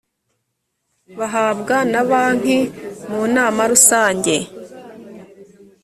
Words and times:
bahabwa 1.17 1.75
na 1.91 2.01
banki 2.09 2.57
mu 3.09 3.21
nama 3.35 3.61
rusange 3.71 4.35